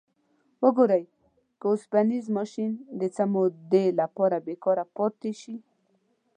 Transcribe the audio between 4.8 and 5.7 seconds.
پاتې شي.